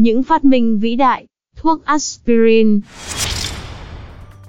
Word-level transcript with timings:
Những 0.00 0.22
phát 0.22 0.44
minh 0.44 0.78
vĩ 0.78 0.96
đại, 0.96 1.26
thuốc 1.56 1.84
aspirin. 1.84 2.80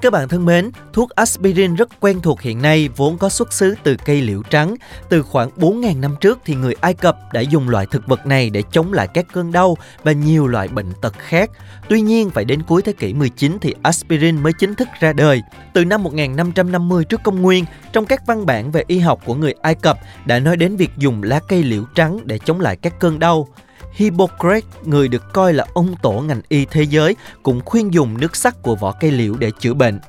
Các 0.01 0.13
bạn 0.13 0.27
thân 0.27 0.45
mến, 0.45 0.71
thuốc 0.93 1.09
aspirin 1.09 1.75
rất 1.75 1.99
quen 1.99 2.19
thuộc 2.21 2.41
hiện 2.41 2.61
nay 2.61 2.89
vốn 2.95 3.17
có 3.17 3.29
xuất 3.29 3.53
xứ 3.53 3.75
từ 3.83 3.95
cây 4.05 4.21
liễu 4.21 4.41
trắng. 4.49 4.75
Từ 5.09 5.21
khoảng 5.21 5.49
4.000 5.57 5.99
năm 5.99 6.15
trước 6.21 6.39
thì 6.45 6.55
người 6.55 6.75
Ai 6.81 6.93
Cập 6.93 7.17
đã 7.33 7.41
dùng 7.41 7.69
loại 7.69 7.85
thực 7.91 8.07
vật 8.07 8.25
này 8.25 8.49
để 8.49 8.63
chống 8.71 8.93
lại 8.93 9.07
các 9.13 9.25
cơn 9.33 9.51
đau 9.51 9.77
và 10.03 10.11
nhiều 10.11 10.47
loại 10.47 10.67
bệnh 10.67 10.91
tật 11.01 11.13
khác. 11.17 11.49
Tuy 11.89 12.01
nhiên, 12.01 12.29
phải 12.29 12.45
đến 12.45 12.61
cuối 12.67 12.81
thế 12.81 12.93
kỷ 12.93 13.13
19 13.13 13.57
thì 13.61 13.73
aspirin 13.83 14.43
mới 14.43 14.53
chính 14.59 14.75
thức 14.75 14.87
ra 14.99 15.13
đời. 15.13 15.41
Từ 15.73 15.85
năm 15.85 16.03
1550 16.03 17.05
trước 17.05 17.21
công 17.23 17.41
nguyên, 17.41 17.65
trong 17.93 18.05
các 18.05 18.25
văn 18.27 18.45
bản 18.45 18.71
về 18.71 18.83
y 18.87 18.99
học 18.99 19.21
của 19.25 19.35
người 19.35 19.53
Ai 19.61 19.75
Cập 19.75 19.97
đã 20.25 20.39
nói 20.39 20.57
đến 20.57 20.75
việc 20.75 20.91
dùng 20.97 21.23
lá 21.23 21.39
cây 21.47 21.63
liễu 21.63 21.83
trắng 21.95 22.19
để 22.25 22.39
chống 22.45 22.61
lại 22.61 22.75
các 22.75 22.99
cơn 22.99 23.19
đau. 23.19 23.47
Hippocrates, 23.93 24.63
người 24.83 25.07
được 25.07 25.33
coi 25.33 25.53
là 25.53 25.65
ông 25.73 25.95
tổ 26.01 26.11
ngành 26.11 26.41
y 26.49 26.65
thế 26.65 26.83
giới, 26.83 27.15
cũng 27.43 27.61
khuyên 27.65 27.93
dùng 27.93 28.17
nước 28.17 28.35
sắc 28.35 28.61
của 28.61 28.75
vỏ 28.75 28.91
cây 28.91 29.11
liễu 29.11 29.35
để 29.35 29.51
chữa 29.59 29.73
bệnh. 29.73 29.99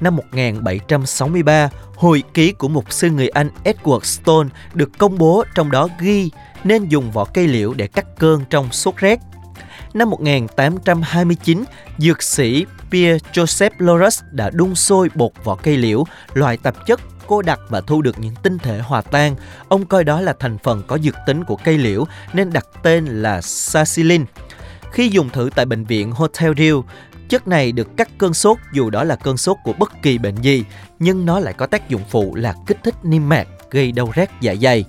Năm 0.00 0.16
1763, 0.16 1.70
hồi 1.96 2.22
ký 2.34 2.52
của 2.52 2.68
một 2.68 2.92
sư 2.92 3.10
người 3.10 3.28
Anh 3.28 3.50
Edward 3.64 4.00
Stone 4.00 4.48
được 4.74 4.90
công 4.98 5.18
bố 5.18 5.44
trong 5.54 5.70
đó 5.70 5.88
ghi 6.00 6.30
nên 6.64 6.88
dùng 6.88 7.10
vỏ 7.10 7.24
cây 7.24 7.48
liễu 7.48 7.74
để 7.74 7.86
cắt 7.86 8.06
cơn 8.18 8.44
trong 8.50 8.72
sốt 8.72 8.96
rét. 8.96 9.18
Năm 9.94 10.10
1829, 10.10 11.64
dược 11.98 12.22
sĩ 12.22 12.66
Pierre 12.90 13.28
Joseph 13.32 13.70
Loras 13.78 14.22
đã 14.30 14.50
đun 14.50 14.74
sôi 14.74 15.08
bột 15.14 15.32
vỏ 15.44 15.54
cây 15.54 15.76
liễu, 15.76 16.04
loại 16.34 16.56
tạp 16.56 16.86
chất 16.86 17.00
cô 17.26 17.42
đặc 17.42 17.60
và 17.68 17.80
thu 17.80 18.02
được 18.02 18.18
những 18.18 18.34
tinh 18.42 18.58
thể 18.58 18.78
hòa 18.78 19.00
tan. 19.00 19.36
Ông 19.68 19.86
coi 19.86 20.04
đó 20.04 20.20
là 20.20 20.34
thành 20.38 20.58
phần 20.58 20.82
có 20.86 20.98
dược 20.98 21.14
tính 21.26 21.44
của 21.44 21.56
cây 21.56 21.78
liễu 21.78 22.04
nên 22.32 22.52
đặt 22.52 22.66
tên 22.82 23.06
là 23.06 23.40
salicylin. 23.40 24.24
Khi 24.92 25.08
dùng 25.08 25.30
thử 25.30 25.50
tại 25.54 25.66
bệnh 25.66 25.84
viện 25.84 26.12
Hotel 26.12 26.52
Dieu, 26.56 26.84
chất 27.28 27.48
này 27.48 27.72
được 27.72 27.96
cắt 27.96 28.08
cơn 28.18 28.34
sốt 28.34 28.58
dù 28.72 28.90
đó 28.90 29.04
là 29.04 29.16
cơn 29.16 29.36
sốt 29.36 29.56
của 29.64 29.72
bất 29.72 29.92
kỳ 30.02 30.18
bệnh 30.18 30.36
gì, 30.36 30.64
nhưng 30.98 31.26
nó 31.26 31.40
lại 31.40 31.54
có 31.54 31.66
tác 31.66 31.88
dụng 31.88 32.02
phụ 32.10 32.34
là 32.34 32.54
kích 32.66 32.78
thích 32.84 32.94
niêm 33.02 33.28
mạc, 33.28 33.48
gây 33.70 33.92
đau 33.92 34.12
rát 34.16 34.40
dạ 34.40 34.54
dày. 34.62 34.84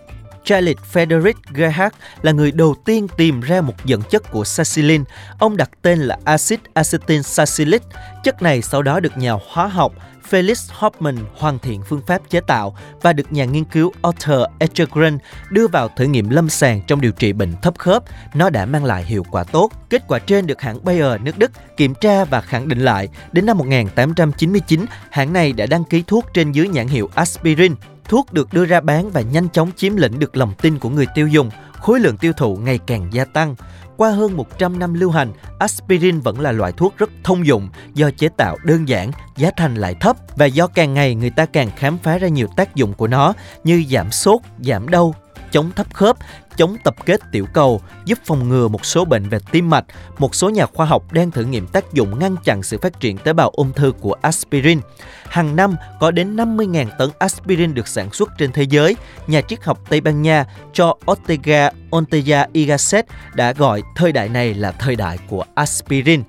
Charles 0.49 0.77
Frederick 0.93 1.33
Gerhardt 1.53 1.95
là 2.21 2.31
người 2.31 2.51
đầu 2.51 2.75
tiên 2.85 3.07
tìm 3.17 3.41
ra 3.41 3.61
một 3.61 3.73
dẫn 3.85 4.01
chất 4.09 4.31
của 4.31 4.43
salicylin. 4.43 5.03
Ông 5.39 5.57
đặt 5.57 5.69
tên 5.81 5.99
là 5.99 6.17
axit 6.25 6.59
acetyl 6.73 7.21
salicylic. 7.21 7.81
Chất 8.23 8.41
này 8.41 8.61
sau 8.61 8.81
đó 8.81 8.99
được 8.99 9.17
nhà 9.17 9.33
hóa 9.49 9.67
học 9.67 9.93
Felix 10.29 10.73
Hoffman 10.79 11.17
hoàn 11.37 11.59
thiện 11.59 11.81
phương 11.81 12.01
pháp 12.07 12.21
chế 12.29 12.39
tạo 12.39 12.77
và 13.01 13.13
được 13.13 13.33
nhà 13.33 13.45
nghiên 13.45 13.63
cứu 13.63 13.91
Arthur 14.01 14.41
Echergren 14.59 15.17
đưa 15.49 15.67
vào 15.67 15.89
thử 15.97 16.05
nghiệm 16.05 16.29
lâm 16.29 16.49
sàng 16.49 16.81
trong 16.87 17.01
điều 17.01 17.11
trị 17.11 17.33
bệnh 17.33 17.53
thấp 17.61 17.77
khớp. 17.77 18.03
Nó 18.33 18.49
đã 18.49 18.65
mang 18.65 18.85
lại 18.85 19.03
hiệu 19.03 19.25
quả 19.31 19.43
tốt. 19.43 19.69
Kết 19.89 20.03
quả 20.07 20.19
trên 20.19 20.47
được 20.47 20.61
hãng 20.61 20.85
Bayer 20.85 21.21
nước 21.21 21.37
Đức 21.37 21.51
kiểm 21.77 21.93
tra 22.01 22.25
và 22.25 22.41
khẳng 22.41 22.67
định 22.67 22.79
lại. 22.79 23.07
Đến 23.31 23.45
năm 23.45 23.57
1899, 23.57 24.85
hãng 25.11 25.33
này 25.33 25.53
đã 25.53 25.65
đăng 25.65 25.83
ký 25.83 26.03
thuốc 26.07 26.25
trên 26.33 26.51
dưới 26.51 26.67
nhãn 26.67 26.87
hiệu 26.87 27.09
aspirin. 27.15 27.75
Thuốc 28.09 28.33
được 28.33 28.53
đưa 28.53 28.65
ra 28.65 28.81
bán 28.81 29.11
và 29.11 29.21
nhanh 29.21 29.49
chóng 29.49 29.71
chiếm 29.75 29.95
lĩnh 29.95 30.19
được 30.19 30.37
lòng 30.37 30.53
tin 30.61 30.79
của 30.79 30.89
người 30.89 31.05
tiêu 31.15 31.27
dùng, 31.27 31.49
khối 31.73 31.99
lượng 31.99 32.17
tiêu 32.17 32.33
thụ 32.33 32.57
ngày 32.57 32.79
càng 32.87 33.09
gia 33.11 33.25
tăng. 33.25 33.55
Qua 33.97 34.11
hơn 34.11 34.37
100 34.37 34.79
năm 34.79 34.93
lưu 34.93 35.11
hành, 35.11 35.33
aspirin 35.59 36.19
vẫn 36.19 36.39
là 36.39 36.51
loại 36.51 36.71
thuốc 36.71 36.97
rất 36.97 37.09
thông 37.23 37.45
dụng 37.45 37.69
do 37.93 38.11
chế 38.17 38.29
tạo 38.37 38.57
đơn 38.63 38.87
giản, 38.87 39.11
giá 39.37 39.51
thành 39.57 39.75
lại 39.75 39.95
thấp 39.99 40.17
và 40.35 40.45
do 40.45 40.67
càng 40.67 40.93
ngày 40.93 41.15
người 41.15 41.29
ta 41.29 41.45
càng 41.45 41.69
khám 41.77 41.97
phá 41.97 42.17
ra 42.17 42.27
nhiều 42.27 42.47
tác 42.55 42.75
dụng 42.75 42.93
của 42.93 43.07
nó 43.07 43.33
như 43.63 43.83
giảm 43.89 44.11
sốt, 44.11 44.41
giảm 44.59 44.89
đau, 44.89 45.15
chống 45.51 45.71
thấp 45.75 45.93
khớp, 45.93 46.17
chống 46.59 46.77
tập 46.83 46.95
kết 47.05 47.21
tiểu 47.31 47.45
cầu, 47.53 47.81
giúp 48.05 48.19
phòng 48.25 48.49
ngừa 48.49 48.67
một 48.67 48.85
số 48.85 49.05
bệnh 49.05 49.29
về 49.29 49.37
tim 49.51 49.69
mạch. 49.69 49.85
Một 50.17 50.35
số 50.35 50.49
nhà 50.49 50.65
khoa 50.65 50.85
học 50.85 51.13
đang 51.13 51.31
thử 51.31 51.43
nghiệm 51.43 51.67
tác 51.67 51.93
dụng 51.93 52.19
ngăn 52.19 52.35
chặn 52.43 52.63
sự 52.63 52.77
phát 52.77 52.99
triển 52.99 53.17
tế 53.17 53.33
bào 53.33 53.49
ung 53.49 53.71
thư 53.73 53.91
của 53.99 54.15
aspirin. 54.21 54.79
Hàng 55.23 55.55
năm 55.55 55.75
có 55.99 56.11
đến 56.11 56.35
50.000 56.35 56.85
tấn 56.97 57.09
aspirin 57.19 57.73
được 57.73 57.87
sản 57.87 58.11
xuất 58.11 58.29
trên 58.37 58.51
thế 58.51 58.63
giới. 58.63 58.95
Nhà 59.27 59.41
triết 59.41 59.63
học 59.63 59.79
Tây 59.89 60.01
Ban 60.01 60.21
Nha 60.21 60.45
cho 60.73 60.97
Ortega 61.11 61.71
Onteya 61.91 62.47
igaset 62.53 63.05
đã 63.35 63.53
gọi 63.53 63.81
thời 63.95 64.11
đại 64.11 64.29
này 64.29 64.53
là 64.53 64.71
thời 64.71 64.95
đại 64.95 65.17
của 65.27 65.45
aspirin. 65.55 66.23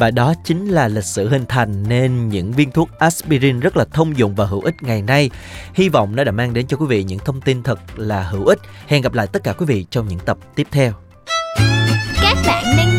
Và 0.00 0.10
đó 0.10 0.34
chính 0.44 0.68
là 0.68 0.88
lịch 0.88 1.04
sử 1.04 1.28
hình 1.28 1.44
thành 1.48 1.82
nên 1.88 2.28
những 2.28 2.52
viên 2.52 2.70
thuốc 2.70 2.98
aspirin 2.98 3.60
rất 3.60 3.76
là 3.76 3.84
thông 3.92 4.18
dụng 4.18 4.34
và 4.34 4.46
hữu 4.46 4.60
ích 4.60 4.82
ngày 4.82 5.02
nay. 5.02 5.30
Hy 5.74 5.88
vọng 5.88 6.16
nó 6.16 6.24
đã 6.24 6.32
mang 6.32 6.54
đến 6.54 6.66
cho 6.66 6.76
quý 6.76 6.86
vị 6.86 7.04
những 7.04 7.18
thông 7.18 7.40
tin 7.40 7.62
thật 7.62 7.80
là 7.96 8.22
hữu 8.22 8.46
ích. 8.46 8.58
Hẹn 8.86 9.02
gặp 9.02 9.14
lại 9.14 9.26
tất 9.26 9.44
cả 9.44 9.52
quý 9.52 9.66
vị 9.66 9.86
trong 9.90 10.08
những 10.08 10.18
tập 10.18 10.38
tiếp 10.54 10.66
theo. 10.70 10.92
Các 12.22 12.36
bạn 12.46 12.64
đang 12.76 12.89